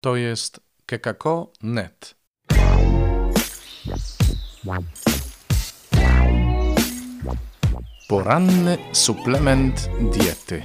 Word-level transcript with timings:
To 0.00 0.16
jest 0.16 0.60
kekako.net. 0.86 2.14
Poranny 8.08 8.78
suplement 8.92 9.88
diety. 10.12 10.62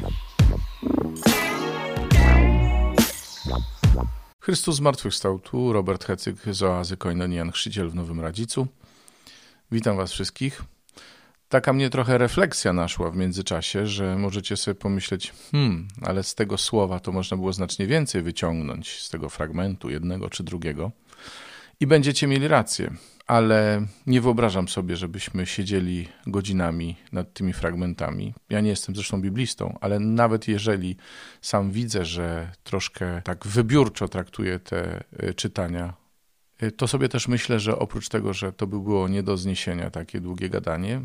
Chrystus 4.40 4.76
zmartwychwstał 4.76 5.40
tu, 5.40 5.74
Robert 5.74 6.06
Hecyk 6.06 6.38
z 6.52 6.64
oazy 6.64 6.98
Koinonian 6.98 7.52
Chrzciciel 7.52 7.90
w 7.90 7.96
Nowym 7.96 8.22
Radzicu. 8.22 8.68
Witam 9.72 9.98
was 9.98 10.12
wszystkich. 10.12 10.73
Taka 11.54 11.74
mnie 11.74 11.90
trochę 11.90 12.18
refleksja 12.18 12.74
naszła 12.74 13.12
w 13.12 13.16
międzyczasie, 13.16 13.88
że 13.88 14.16
możecie 14.18 14.58
sobie 14.58 14.76
pomyśleć, 14.76 15.34
hmm, 15.52 15.88
ale 16.02 16.24
z 16.24 16.36
tego 16.36 16.58
słowa 16.58 17.00
to 17.00 17.12
można 17.12 17.38
było 17.38 17.54
znacznie 17.54 17.88
więcej 17.88 18.22
wyciągnąć, 18.22 19.02
z 19.02 19.10
tego 19.10 19.30
fragmentu 19.30 19.90
jednego 19.90 20.30
czy 20.30 20.44
drugiego. 20.44 20.92
I 21.80 21.88
będziecie 21.88 22.28
mieli 22.28 22.48
rację, 22.48 22.94
ale 23.28 23.86
nie 24.08 24.22
wyobrażam 24.22 24.68
sobie, 24.68 24.96
żebyśmy 24.96 25.46
siedzieli 25.46 26.08
godzinami 26.28 26.96
nad 27.12 27.34
tymi 27.34 27.54
fragmentami. 27.54 28.34
Ja 28.50 28.62
nie 28.62 28.70
jestem 28.70 28.96
zresztą 28.96 29.22
biblistą, 29.22 29.78
ale 29.82 30.00
nawet 30.00 30.48
jeżeli 30.48 30.96
sam 31.42 31.72
widzę, 31.72 32.06
że 32.06 32.52
troszkę 32.64 33.22
tak 33.22 33.48
wybiórczo 33.48 34.08
traktuję 34.08 34.60
te 34.60 35.04
y, 35.24 35.34
czytania, 35.34 35.94
y, 36.64 36.72
to 36.72 36.88
sobie 36.88 37.10
też 37.10 37.28
myślę, 37.28 37.60
że 37.60 37.80
oprócz 37.80 38.10
tego, 38.10 38.34
że 38.34 38.54
to 38.54 38.68
by 38.68 38.80
było 38.80 39.08
nie 39.08 39.24
do 39.24 39.38
zniesienia 39.38 39.90
takie 39.90 40.22
długie 40.22 40.50
gadanie, 40.50 41.02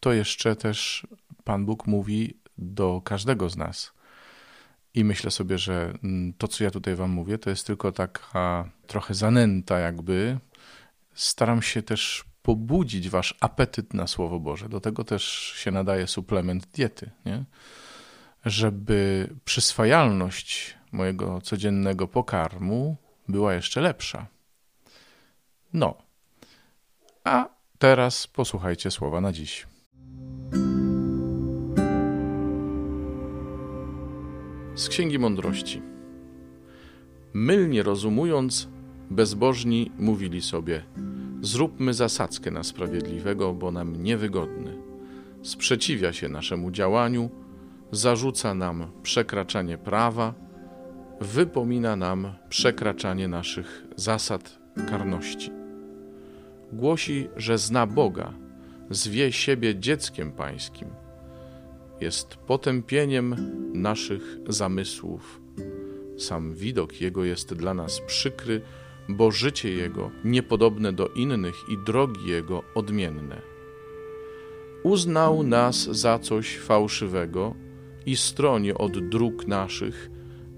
to 0.00 0.12
jeszcze 0.12 0.56
też 0.56 1.06
Pan 1.44 1.66
Bóg 1.66 1.86
mówi 1.86 2.40
do 2.58 3.00
każdego 3.04 3.48
z 3.48 3.56
nas. 3.56 3.92
I 4.94 5.04
myślę 5.04 5.30
sobie, 5.30 5.58
że 5.58 5.92
mm, 6.04 6.32
to, 6.38 6.48
co 6.48 6.64
ja 6.64 6.70
tutaj 6.70 6.94
Wam 6.94 7.10
mówię, 7.10 7.38
to 7.38 7.50
jest 7.50 7.66
tylko 7.66 7.92
taka 7.92 8.70
trochę 8.86 9.14
zanęta, 9.14 9.78
jakby. 9.78 10.38
Staram 11.14 11.62
się 11.62 11.82
też 11.82 12.24
pobudzić 12.42 13.08
Wasz 13.08 13.34
apetyt 13.40 13.94
na 13.94 14.06
Słowo 14.06 14.40
Boże. 14.40 14.68
Do 14.68 14.80
tego 14.80 15.04
też 15.04 15.24
się 15.56 15.70
nadaje 15.70 16.06
suplement 16.06 16.66
diety, 16.66 17.10
nie? 17.24 17.44
żeby 18.44 19.28
przyswajalność 19.44 20.76
mojego 20.92 21.40
codziennego 21.40 22.08
pokarmu 22.08 22.96
była 23.28 23.54
jeszcze 23.54 23.80
lepsza. 23.80 24.26
No. 25.72 25.94
A 27.24 27.55
teraz 27.78 28.26
posłuchajcie 28.26 28.90
słowa 28.90 29.20
na 29.20 29.32
dziś. 29.32 29.66
Z 34.74 34.88
Księgi 34.88 35.18
Mądrości. 35.18 35.82
Mylnie 37.34 37.82
rozumując, 37.82 38.68
bezbożni 39.10 39.92
mówili 39.98 40.42
sobie: 40.42 40.82
Zróbmy 41.42 41.94
zasadzkę 41.94 42.50
na 42.50 42.62
sprawiedliwego, 42.62 43.54
bo 43.54 43.70
nam 43.70 44.02
niewygodny. 44.02 44.76
Sprzeciwia 45.42 46.12
się 46.12 46.28
naszemu 46.28 46.70
działaniu, 46.70 47.30
zarzuca 47.92 48.54
nam 48.54 48.92
przekraczanie 49.02 49.78
prawa, 49.78 50.34
wypomina 51.20 51.96
nam 51.96 52.32
przekraczanie 52.48 53.28
naszych 53.28 53.86
zasad 53.96 54.58
karności. 54.88 55.55
Głosi, 56.72 57.28
że 57.36 57.58
zna 57.58 57.86
Boga, 57.86 58.32
zwie 58.90 59.32
siebie 59.32 59.78
dzieckiem 59.78 60.32
pańskim 60.32 60.88
jest 62.00 62.36
potępieniem 62.36 63.36
naszych 63.74 64.38
zamysłów. 64.48 65.40
Sam 66.18 66.54
widok 66.54 67.00
Jego 67.00 67.24
jest 67.24 67.54
dla 67.54 67.74
nas 67.74 68.00
przykry, 68.06 68.60
bo 69.08 69.30
życie 69.30 69.70
Jego 69.70 70.10
niepodobne 70.24 70.92
do 70.92 71.08
innych 71.08 71.54
i 71.68 71.84
drogi 71.86 72.28
Jego 72.28 72.62
odmienne. 72.74 73.42
Uznał 74.82 75.42
nas 75.42 75.76
za 75.76 76.18
coś 76.18 76.58
fałszywego 76.58 77.54
i 78.06 78.16
stroni 78.16 78.72
od 78.72 79.08
dróg 79.08 79.46
naszych, 79.46 80.10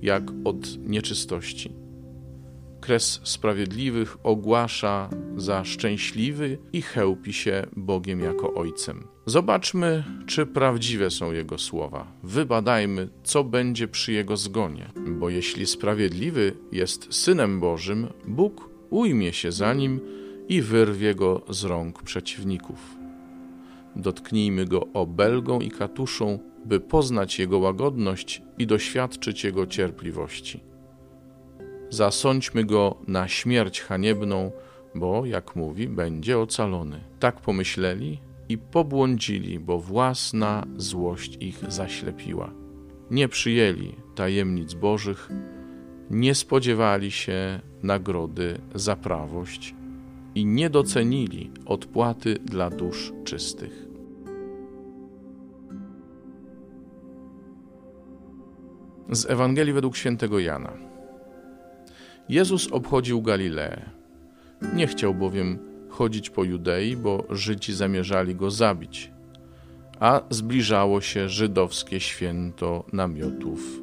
jak 0.03 0.23
od 0.45 0.79
nieczystości. 0.79 1.88
Kres 2.89 3.21
sprawiedliwych 3.25 4.17
ogłasza 4.23 5.11
za 5.37 5.65
szczęśliwy 5.65 6.59
i 6.73 6.83
chełpi 6.83 7.33
się 7.33 7.67
Bogiem 7.77 8.21
jako 8.21 8.55
Ojcem. 8.55 9.07
Zobaczmy, 9.27 10.05
czy 10.27 10.47
prawdziwe 10.47 11.11
są 11.11 11.33
Jego 11.33 11.59
słowa. 11.59 12.13
Wybadajmy, 12.23 13.09
co 13.25 13.45
będzie 13.45 13.89
przy 13.89 14.13
Jego 14.13 14.37
zgonie. 14.37 14.91
Bo 15.09 15.29
jeśli 15.29 15.67
sprawiedliwy 15.67 16.53
jest 16.73 17.15
Synem 17.15 17.61
Bożym, 17.61 18.09
Bóg 18.27 18.71
ujmie 18.91 19.33
się 19.33 19.53
za 19.53 19.75
nim 19.75 20.01
i 20.49 20.63
wyrwie 20.63 21.15
go 21.15 21.43
z 21.49 21.65
rąk 21.65 22.03
przeciwników. 22.03 22.97
Dotknijmy 23.97 24.65
go 24.65 24.87
obelgą 24.93 25.61
i 25.61 25.71
katuszą, 25.71 26.39
by 26.65 26.81
poznać 26.81 27.39
Jego 27.39 27.59
łagodność 27.59 28.43
i 28.59 28.67
doświadczyć 28.67 29.45
Jego 29.45 29.67
cierpliwości. 29.67 30.69
Zasądźmy 31.91 32.65
go 32.65 32.97
na 33.07 33.29
śmierć 33.29 33.81
haniebną, 33.81 34.53
bo, 34.95 35.27
jak 35.27 35.57
mówi, 35.57 35.89
będzie 35.89 36.39
ocalony. 36.39 37.01
Tak 37.21 37.41
pomyśleli 37.41 38.21
i 38.49 38.59
pobłądzili, 38.59 39.59
bo 39.59 39.79
własna 39.79 40.67
złość 40.77 41.37
ich 41.41 41.73
zaślepiła. 41.73 42.51
Nie 43.11 43.29
przyjęli 43.29 43.95
tajemnic 44.15 44.75
Bożych, 44.75 45.29
nie 46.11 46.35
spodziewali 46.35 47.11
się 47.11 47.61
nagrody 47.83 48.59
za 48.75 48.97
prawość 48.97 49.75
i 50.35 50.47
nie 50.47 50.71
docenili 50.71 51.51
odpłaty 51.67 52.35
dla 52.45 52.71
dusz 52.71 53.13
czystych. 53.25 53.89
Z 59.11 59.31
Ewangelii 59.31 59.73
według 59.73 59.97
świętego 59.97 60.39
Jana. 60.39 60.88
Jezus 62.29 62.69
obchodził 62.73 63.23
Galileę. 63.23 63.91
Nie 64.75 64.87
chciał 64.87 65.15
bowiem 65.15 65.59
chodzić 65.89 66.31
po 66.31 66.45
Judei, 66.45 66.97
bo 66.97 67.25
Żydzi 67.31 67.73
zamierzali 67.73 68.35
go 68.35 68.51
zabić, 68.51 69.11
a 70.01 70.23
zbliżało 70.31 71.01
się 71.01 71.29
żydowskie 71.29 72.01
święto 72.01 72.85
namiotów. 72.93 73.83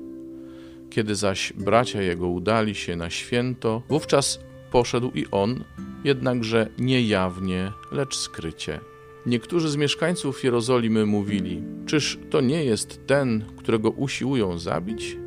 Kiedy 0.89 1.15
zaś 1.15 1.53
bracia 1.53 2.01
jego 2.01 2.27
udali 2.27 2.75
się 2.75 2.95
na 2.95 3.09
święto, 3.09 3.81
wówczas 3.89 4.39
poszedł 4.71 5.11
i 5.11 5.25
on, 5.31 5.63
jednakże 6.03 6.67
nie 6.79 7.01
jawnie, 7.01 7.71
lecz 7.91 8.15
skrycie. 8.15 8.79
Niektórzy 9.25 9.69
z 9.69 9.75
mieszkańców 9.75 10.43
Jerozolimy 10.43 11.05
mówili: 11.05 11.63
Czyż 11.85 12.19
to 12.29 12.41
nie 12.41 12.65
jest 12.65 13.07
ten, 13.07 13.45
którego 13.57 13.89
usiłują 13.89 14.57
zabić? 14.57 15.17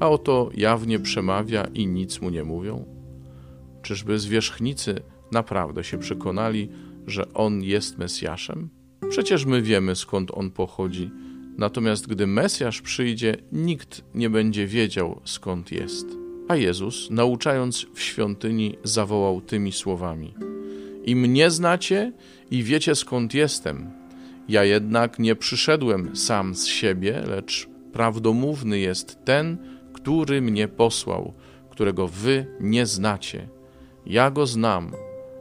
A 0.00 0.08
oto 0.08 0.50
jawnie 0.54 0.98
przemawia 0.98 1.66
i 1.74 1.86
nic 1.86 2.20
mu 2.20 2.30
nie 2.30 2.44
mówią? 2.44 2.84
Czyżby 3.82 4.18
zwierzchnicy 4.18 5.00
naprawdę 5.32 5.84
się 5.84 5.98
przekonali, 5.98 6.68
że 7.06 7.32
on 7.34 7.62
jest 7.62 7.98
Mesjaszem? 7.98 8.68
Przecież 9.10 9.44
my 9.44 9.62
wiemy 9.62 9.96
skąd 9.96 10.30
on 10.34 10.50
pochodzi, 10.50 11.10
natomiast 11.58 12.06
gdy 12.06 12.26
Mesjasz 12.26 12.82
przyjdzie, 12.82 13.36
nikt 13.52 14.04
nie 14.14 14.30
będzie 14.30 14.66
wiedział 14.66 15.20
skąd 15.24 15.72
jest. 15.72 16.06
A 16.48 16.56
Jezus, 16.56 17.10
nauczając 17.10 17.86
w 17.94 18.00
świątyni, 18.00 18.76
zawołał 18.84 19.40
tymi 19.40 19.72
słowami: 19.72 20.34
I 21.04 21.16
mnie 21.16 21.50
znacie 21.50 22.12
i 22.50 22.62
wiecie 22.62 22.94
skąd 22.94 23.34
jestem. 23.34 23.90
Ja 24.48 24.64
jednak 24.64 25.18
nie 25.18 25.36
przyszedłem 25.36 26.16
sam 26.16 26.54
z 26.54 26.66
siebie, 26.66 27.22
lecz 27.26 27.68
prawdomówny 27.92 28.78
jest 28.78 29.24
ten, 29.24 29.58
który 30.06 30.42
mnie 30.42 30.68
posłał, 30.68 31.32
którego 31.70 32.08
wy 32.08 32.46
nie 32.60 32.86
znacie. 32.86 33.48
Ja 34.06 34.30
go 34.30 34.46
znam, 34.46 34.92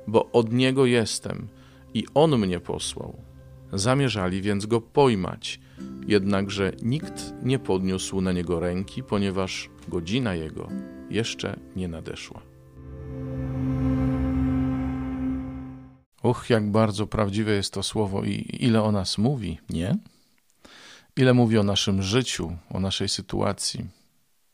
bo 0.07 0.31
od 0.31 0.53
niego 0.53 0.85
jestem 0.85 1.47
i 1.94 2.06
on 2.13 2.38
mnie 2.38 2.59
posłał. 2.59 3.15
Zamierzali 3.73 4.41
więc 4.41 4.65
go 4.65 4.81
pojmać, 4.81 5.59
jednakże 6.07 6.71
nikt 6.83 7.33
nie 7.44 7.59
podniósł 7.59 8.21
na 8.21 8.31
niego 8.31 8.59
ręki, 8.59 9.03
ponieważ 9.03 9.69
godzina 9.88 10.35
jego 10.35 10.69
jeszcze 11.09 11.59
nie 11.75 11.88
nadeszła. 11.88 12.41
Uch, 16.23 16.50
jak 16.50 16.71
bardzo 16.71 17.07
prawdziwe 17.07 17.51
jest 17.51 17.73
to 17.73 17.83
słowo 17.83 18.23
i 18.23 18.57
ile 18.59 18.83
o 18.83 18.91
nas 18.91 19.17
mówi, 19.17 19.59
nie? 19.69 19.97
Ile 21.17 21.33
mówi 21.33 21.57
o 21.57 21.63
naszym 21.63 22.01
życiu, 22.01 22.57
o 22.69 22.79
naszej 22.79 23.09
sytuacji. 23.09 24.04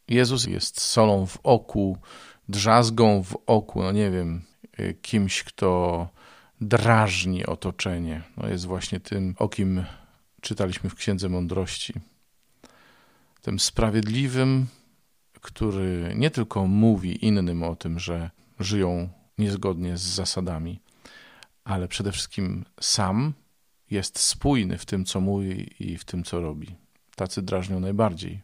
Jezus 0.07 0.47
jest 0.47 0.81
solą 0.81 1.25
w 1.25 1.37
oku, 1.43 1.97
drzazgą 2.49 3.23
w 3.23 3.37
oku, 3.45 3.83
no 3.83 3.91
nie 3.91 4.11
wiem, 4.11 4.41
y, 4.79 4.97
kimś, 5.01 5.43
kto 5.43 6.09
drażni 6.61 7.45
otoczenie. 7.45 8.21
No 8.37 8.47
jest 8.47 8.65
właśnie 8.65 8.99
tym, 8.99 9.35
o 9.37 9.49
kim 9.49 9.85
czytaliśmy 10.41 10.89
w 10.89 10.95
Księdze 10.95 11.29
Mądrości. 11.29 11.93
Tym 13.41 13.59
sprawiedliwym, 13.59 14.67
który 15.41 16.13
nie 16.15 16.31
tylko 16.31 16.67
mówi 16.67 17.25
innym 17.25 17.63
o 17.63 17.75
tym, 17.75 17.99
że 17.99 18.29
żyją 18.59 19.09
niezgodnie 19.37 19.97
z 19.97 20.01
zasadami, 20.01 20.79
ale 21.63 21.87
przede 21.87 22.11
wszystkim 22.11 22.65
sam 22.81 23.33
jest 23.91 24.19
spójny 24.19 24.77
w 24.77 24.85
tym, 24.85 25.05
co 25.05 25.21
mówi 25.21 25.75
i 25.79 25.97
w 25.97 26.05
tym, 26.05 26.23
co 26.23 26.41
robi. 26.41 26.75
Tacy 27.15 27.41
drażnią 27.41 27.79
najbardziej. 27.79 28.41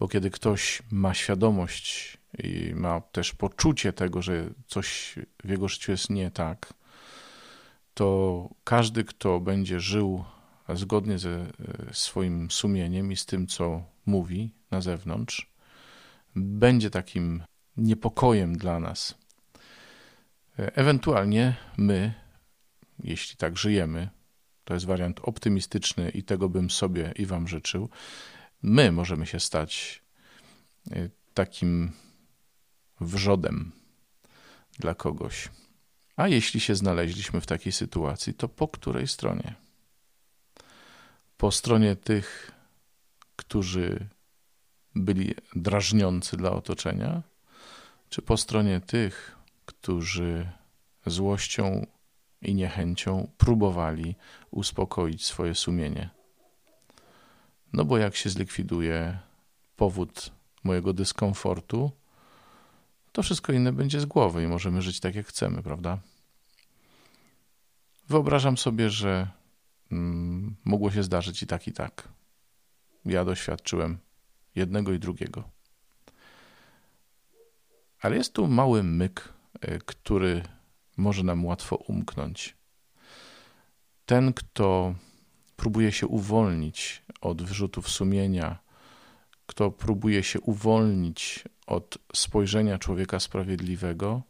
Bo 0.00 0.08
kiedy 0.08 0.30
ktoś 0.30 0.82
ma 0.90 1.14
świadomość 1.14 2.18
i 2.38 2.72
ma 2.74 3.00
też 3.00 3.32
poczucie 3.32 3.92
tego, 3.92 4.22
że 4.22 4.50
coś 4.66 5.14
w 5.44 5.48
jego 5.48 5.68
życiu 5.68 5.92
jest 5.92 6.10
nie 6.10 6.30
tak, 6.30 6.74
to 7.94 8.48
każdy, 8.64 9.04
kto 9.04 9.40
będzie 9.40 9.80
żył 9.80 10.24
zgodnie 10.74 11.18
ze 11.18 11.30
e, 11.30 11.46
swoim 11.92 12.50
sumieniem 12.50 13.12
i 13.12 13.16
z 13.16 13.26
tym, 13.26 13.46
co 13.46 13.82
mówi 14.06 14.54
na 14.70 14.80
zewnątrz, 14.80 15.50
będzie 16.36 16.90
takim 16.90 17.42
niepokojem 17.76 18.56
dla 18.56 18.80
nas. 18.80 19.14
E, 20.58 20.76
ewentualnie 20.76 21.56
my, 21.76 22.14
jeśli 23.04 23.36
tak 23.36 23.56
żyjemy, 23.56 24.08
to 24.64 24.74
jest 24.74 24.86
wariant 24.86 25.20
optymistyczny 25.22 26.10
i 26.10 26.22
tego 26.22 26.48
bym 26.48 26.70
sobie 26.70 27.12
i 27.16 27.26
Wam 27.26 27.48
życzył, 27.48 27.88
my 28.62 28.92
możemy 28.92 29.26
się 29.26 29.40
stać 29.40 30.02
e, 30.90 31.08
takim 31.34 31.92
wrzodem 33.00 33.72
dla 34.78 34.94
kogoś. 34.94 35.48
A 36.16 36.28
jeśli 36.28 36.60
się 36.60 36.74
znaleźliśmy 36.74 37.40
w 37.40 37.46
takiej 37.46 37.72
sytuacji, 37.72 38.34
to 38.34 38.48
po 38.48 38.68
której 38.68 39.08
stronie? 39.08 39.54
Po 41.36 41.52
stronie 41.52 41.96
tych, 41.96 42.52
którzy 43.36 44.06
byli 44.94 45.34
drażniący 45.56 46.36
dla 46.36 46.52
otoczenia, 46.52 47.22
czy 48.08 48.22
po 48.22 48.36
stronie 48.36 48.80
tych, 48.80 49.36
którzy 49.66 50.50
złością 51.06 51.86
i 52.42 52.54
niechęcią 52.54 53.30
próbowali 53.38 54.14
uspokoić 54.50 55.26
swoje 55.26 55.54
sumienie? 55.54 56.19
No 57.72 57.84
bo 57.84 57.98
jak 57.98 58.16
się 58.16 58.30
zlikwiduje 58.30 59.18
powód 59.76 60.32
mojego 60.64 60.92
dyskomfortu, 60.92 61.90
to 63.12 63.22
wszystko 63.22 63.52
inne 63.52 63.72
będzie 63.72 64.00
z 64.00 64.06
głowy 64.06 64.42
i 64.42 64.46
możemy 64.46 64.82
żyć 64.82 65.00
tak, 65.00 65.14
jak 65.14 65.26
chcemy, 65.26 65.62
prawda? 65.62 65.98
Wyobrażam 68.08 68.58
sobie, 68.58 68.90
że 68.90 69.28
mm, 69.92 70.56
mogło 70.64 70.90
się 70.90 71.02
zdarzyć 71.02 71.42
i 71.42 71.46
tak, 71.46 71.68
i 71.68 71.72
tak. 71.72 72.08
Ja 73.04 73.24
doświadczyłem 73.24 73.98
jednego 74.54 74.92
i 74.92 74.98
drugiego. 74.98 75.44
Ale 78.00 78.16
jest 78.16 78.32
tu 78.32 78.46
mały 78.46 78.82
myk, 78.82 79.32
e, 79.60 79.78
który 79.78 80.42
może 80.96 81.22
nam 81.22 81.44
łatwo 81.44 81.76
umknąć. 81.76 82.56
Ten, 84.06 84.32
kto 84.32 84.94
próbuje 85.60 85.92
się 85.92 86.06
uwolnić 86.06 87.02
od 87.20 87.42
wyrzutów 87.42 87.88
sumienia, 87.88 88.58
kto 89.46 89.70
próbuje 89.70 90.22
się 90.22 90.40
uwolnić 90.40 91.44
od 91.66 91.98
spojrzenia 92.14 92.78
człowieka 92.78 93.20
sprawiedliwego, 93.20 94.22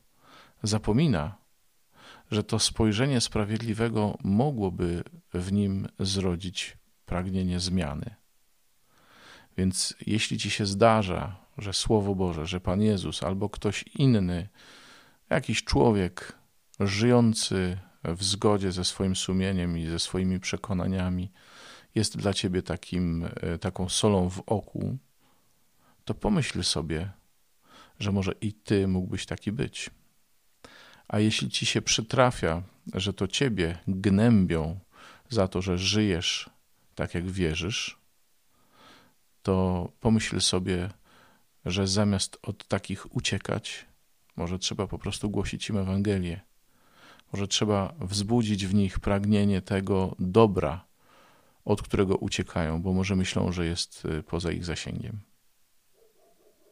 zapomina, 0.63 1.37
że 2.31 2.43
to 2.45 2.59
spojrzenie 2.59 3.21
sprawiedliwego 3.21 4.19
mogłoby 4.25 5.05
w 5.35 5.53
nim 5.53 5.89
zrodzić 5.99 6.77
pragnienie 7.07 7.61
zmiany. 7.61 8.15
Więc 9.57 9.95
jeśli 10.07 10.39
ci 10.39 10.51
się 10.51 10.67
zdarza, 10.67 11.37
że 11.59 11.73
Słowo 11.73 12.15
Boże, 12.15 12.47
że 12.47 12.61
Pan 12.61 12.83
Jezus 12.83 13.23
albo 13.23 13.49
ktoś 13.49 13.83
inny, 13.83 14.49
jakiś 15.31 15.65
człowiek 15.65 16.33
żyjący 16.81 17.79
w 18.05 18.25
zgodzie 18.25 18.73
ze 18.73 18.85
swoim 18.85 19.17
sumieniem 19.17 19.79
i 19.79 19.87
ze 19.87 19.99
swoimi 19.99 20.41
przekonaniami, 20.41 21.33
jest 21.95 22.17
dla 22.17 22.35
ciebie 22.35 22.63
takim, 22.63 23.29
e, 23.41 23.59
taką 23.59 23.89
solą 23.89 24.31
w 24.31 24.43
oku, 24.47 24.99
to 26.05 26.15
pomyśl 26.15 26.63
sobie, 26.63 27.11
że 27.99 28.13
może 28.13 28.33
i 28.41 28.53
ty 28.53 28.89
mógłbyś 28.89 29.27
taki 29.27 29.53
być. 29.53 29.91
A 31.09 31.19
jeśli 31.19 31.51
ci 31.51 31.67
się 31.67 31.83
przytrafia, 31.83 32.63
że 32.95 33.13
to 33.13 33.29
ciebie 33.29 33.79
gnębią 33.89 34.79
za 35.29 35.49
to, 35.49 35.63
że 35.63 35.79
żyjesz 35.79 36.51
tak, 36.95 37.15
jak 37.15 37.31
wierzysz, 37.31 37.99
to 39.43 39.89
pomyśl 40.01 40.41
sobie, 40.41 40.91
że 41.65 41.87
zamiast 41.87 42.39
od 42.43 42.69
takich 42.69 43.17
uciekać, 43.17 43.87
może 44.37 44.59
trzeba 44.59 44.87
po 44.87 44.99
prostu 44.99 45.31
głosić 45.31 45.69
im 45.69 45.77
Ewangelię. 45.77 46.41
Może 47.33 47.49
trzeba 47.49 47.95
wzbudzić 48.01 48.67
w 48.67 48.75
nich 48.75 49.01
pragnienie 49.01 49.63
tego 49.63 50.17
dobra, 50.19 50.85
od 51.65 51.83
którego 51.83 52.17
uciekają, 52.17 52.83
bo 52.83 52.93
może 52.93 53.17
myślą, 53.17 53.53
że 53.53 53.67
jest 53.67 54.05
y, 54.05 54.23
poza 54.23 54.53
ich 54.53 54.65
zasięgiem. 54.65 55.21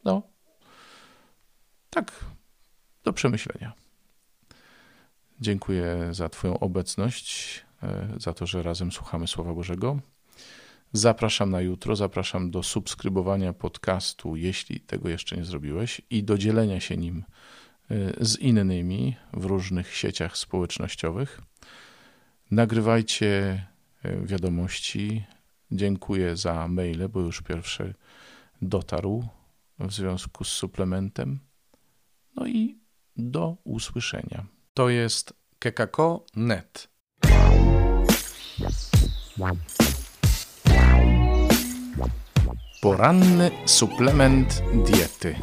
No, 0.05 0.21
tak, 1.89 2.25
do 3.03 3.13
przemyślenia. 3.13 3.73
Dziękuję 5.41 6.09
za 6.11 6.29
Twoją 6.29 6.59
obecność, 6.59 7.61
e, 7.83 8.07
za 8.17 8.33
to, 8.33 8.45
że 8.45 8.63
razem 8.63 8.91
słuchamy 8.91 9.27
Słowa 9.27 9.53
Bożego. 9.53 9.99
Zapraszam 10.93 11.49
na 11.49 11.61
jutro, 11.61 11.95
zapraszam 11.95 12.51
do 12.51 12.63
subskrybowania 12.63 13.53
podcastu, 13.53 14.35
jeśli 14.35 14.79
tego 14.79 15.09
jeszcze 15.09 15.37
nie 15.37 15.45
zrobiłeś, 15.45 16.01
i 16.09 16.23
do 16.23 16.37
dzielenia 16.37 16.79
się 16.79 16.97
nim 16.97 17.23
z 18.21 18.37
innymi 18.37 19.15
w 19.33 19.45
różnych 19.45 19.95
sieciach 19.95 20.37
społecznościowych. 20.37 21.41
Nagrywajcie 22.51 23.27
e, 24.03 24.25
wiadomości. 24.25 25.23
Dziękuję 25.71 26.35
za 26.35 26.67
maile, 26.67 27.09
bo 27.09 27.19
już 27.19 27.41
pierwszy 27.41 27.93
dotarł 28.61 29.27
w 29.79 29.93
związku 29.93 30.43
z 30.43 30.47
suplementem. 30.47 31.39
No 32.35 32.47
i 32.47 32.79
do 33.17 33.57
usłyszenia. 33.63 34.45
To 34.73 34.89
jest 34.89 35.33
kekako.net. 35.59 36.89
Poranny 42.81 43.51
suplement 43.65 44.63
diety. 44.85 45.35